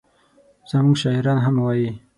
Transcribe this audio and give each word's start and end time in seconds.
زموږ 0.69 0.95
شاعران 1.03 1.37
هم 1.45 1.55
وایي. 1.65 1.89